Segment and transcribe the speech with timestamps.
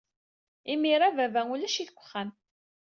[0.73, 2.29] Imir-a, baba ulac-it deg uxxam.